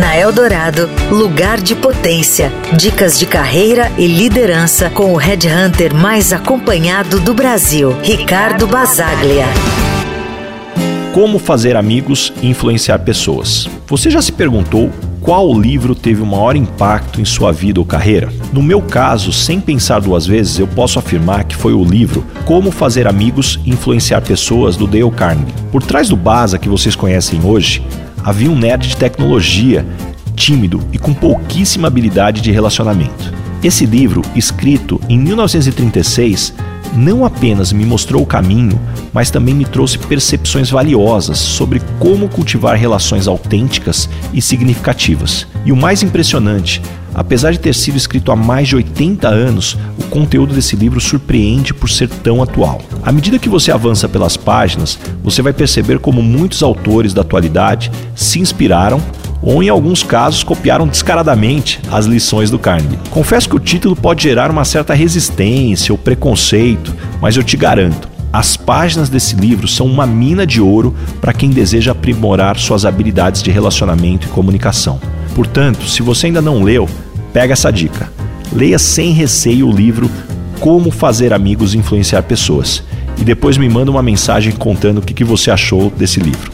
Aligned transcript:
Na 0.00 0.16
Eldorado, 0.16 0.88
lugar 1.10 1.60
de 1.60 1.74
potência. 1.74 2.50
Dicas 2.74 3.18
de 3.18 3.26
carreira 3.26 3.92
e 3.98 4.06
liderança 4.06 4.88
com 4.88 5.12
o 5.12 5.16
headhunter 5.18 5.94
mais 5.94 6.32
acompanhado 6.32 7.20
do 7.20 7.34
Brasil, 7.34 7.94
Ricardo 8.02 8.66
Basaglia. 8.66 9.44
Como 11.12 11.38
fazer 11.38 11.76
amigos 11.76 12.32
e 12.40 12.48
influenciar 12.48 13.00
pessoas. 13.00 13.68
Você 13.86 14.08
já 14.08 14.22
se 14.22 14.32
perguntou 14.32 14.90
qual 15.20 15.52
livro 15.52 15.94
teve 15.94 16.22
o 16.22 16.26
maior 16.26 16.56
impacto 16.56 17.20
em 17.20 17.24
sua 17.26 17.52
vida 17.52 17.78
ou 17.78 17.84
carreira? 17.84 18.32
No 18.54 18.62
meu 18.62 18.80
caso, 18.80 19.30
sem 19.34 19.60
pensar 19.60 20.00
duas 20.00 20.26
vezes, 20.26 20.58
eu 20.58 20.66
posso 20.66 20.98
afirmar 20.98 21.44
que 21.44 21.54
foi 21.54 21.74
o 21.74 21.84
livro 21.84 22.24
Como 22.46 22.70
Fazer 22.70 23.06
Amigos 23.06 23.60
e 23.66 23.70
Influenciar 23.70 24.22
Pessoas 24.22 24.78
do 24.78 24.86
Dale 24.86 25.10
Carnegie. 25.10 25.52
Por 25.70 25.82
trás 25.82 26.08
do 26.08 26.16
Baza 26.16 26.58
que 26.58 26.70
vocês 26.70 26.96
conhecem 26.96 27.38
hoje, 27.44 27.82
havia 28.24 28.50
um 28.50 28.58
nerd 28.58 28.88
de 28.88 28.96
tecnologia, 28.96 29.86
tímido 30.34 30.80
e 30.92 30.98
com 30.98 31.12
pouquíssima 31.12 31.88
habilidade 31.88 32.40
de 32.40 32.50
relacionamento. 32.50 33.32
Esse 33.62 33.84
livro, 33.84 34.22
escrito 34.34 35.00
em 35.08 35.18
1936, 35.18 36.54
não 36.94 37.24
apenas 37.24 37.72
me 37.72 37.84
mostrou 37.84 38.22
o 38.22 38.26
caminho, 38.26 38.80
mas 39.12 39.30
também 39.30 39.54
me 39.54 39.64
trouxe 39.64 39.98
percepções 39.98 40.70
valiosas 40.70 41.38
sobre 41.38 41.80
como 41.98 42.28
cultivar 42.28 42.76
relações 42.76 43.28
autênticas 43.28 44.08
e 44.32 44.40
significativas. 44.40 45.46
E 45.64 45.72
o 45.72 45.76
mais 45.76 46.02
impressionante, 46.02 46.82
apesar 47.14 47.52
de 47.52 47.60
ter 47.60 47.74
sido 47.74 47.96
escrito 47.96 48.32
há 48.32 48.36
mais 48.36 48.68
de 48.68 48.76
80 48.76 49.28
anos, 49.28 49.76
o 49.98 50.04
conteúdo 50.04 50.54
desse 50.54 50.76
livro 50.76 51.00
surpreende 51.00 51.72
por 51.74 51.88
ser 51.88 52.08
tão 52.08 52.42
atual. 52.42 52.80
À 53.02 53.12
medida 53.12 53.38
que 53.38 53.48
você 53.48 53.70
avança 53.70 54.08
pelas 54.08 54.36
páginas, 54.36 54.98
você 55.22 55.42
vai 55.42 55.52
perceber 55.52 55.98
como 55.98 56.22
muitos 56.22 56.62
autores 56.62 57.12
da 57.12 57.22
atualidade 57.22 57.90
se 58.14 58.40
inspiraram 58.40 59.00
ou 59.42 59.62
em 59.62 59.68
alguns 59.68 60.02
casos 60.02 60.42
copiaram 60.42 60.86
descaradamente 60.86 61.80
as 61.90 62.06
lições 62.06 62.50
do 62.50 62.58
Carnegie. 62.58 62.98
Confesso 63.10 63.48
que 63.48 63.56
o 63.56 63.60
título 63.60 63.96
pode 63.96 64.22
gerar 64.22 64.50
uma 64.50 64.64
certa 64.64 64.94
resistência 64.94 65.92
ou 65.92 65.98
preconceito, 65.98 66.94
mas 67.20 67.36
eu 67.36 67.42
te 67.42 67.56
garanto, 67.56 68.08
as 68.32 68.56
páginas 68.56 69.08
desse 69.08 69.34
livro 69.34 69.66
são 69.66 69.86
uma 69.86 70.06
mina 70.06 70.46
de 70.46 70.60
ouro 70.60 70.94
para 71.20 71.32
quem 71.32 71.50
deseja 71.50 71.92
aprimorar 71.92 72.56
suas 72.58 72.84
habilidades 72.84 73.42
de 73.42 73.50
relacionamento 73.50 74.28
e 74.28 74.30
comunicação. 74.30 75.00
Portanto, 75.34 75.86
se 75.86 76.02
você 76.02 76.26
ainda 76.26 76.42
não 76.42 76.62
leu, 76.62 76.88
pega 77.32 77.52
essa 77.52 77.70
dica. 77.70 78.12
Leia 78.52 78.78
sem 78.78 79.12
receio 79.12 79.68
o 79.68 79.72
livro 79.72 80.10
Como 80.58 80.90
Fazer 80.90 81.32
Amigos 81.32 81.74
e 81.74 81.78
Influenciar 81.78 82.22
Pessoas 82.22 82.82
e 83.20 83.24
depois 83.24 83.58
me 83.58 83.68
manda 83.68 83.90
uma 83.90 84.02
mensagem 84.02 84.52
contando 84.52 84.98
o 84.98 85.02
que 85.02 85.22
você 85.22 85.50
achou 85.50 85.90
desse 85.90 86.18
livro. 86.18 86.50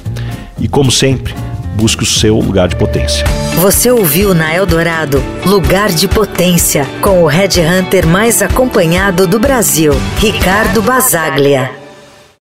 E 0.59 0.67
como 0.67 0.91
sempre, 0.91 1.35
busque 1.77 2.03
o 2.03 2.07
seu 2.07 2.39
lugar 2.39 2.69
de 2.69 2.77
potência. 2.77 3.25
Você 3.57 3.91
ouviu 3.91 4.35
na 4.35 4.55
Eldorado 4.55 5.23
Lugar 5.45 5.91
de 5.91 6.09
Potência 6.09 6.87
com 7.01 7.23
o 7.23 7.27
Red 7.27 7.61
Hunter 7.61 8.07
mais 8.07 8.43
acompanhado 8.43 9.27
do 9.27 9.39
Brasil, 9.39 9.93
Ricardo 10.19 10.83
Basaglia. 10.83 11.86